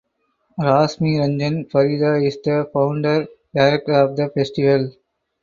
[0.59, 4.91] Rashmi Ranjan Parida is the founder director of the festival.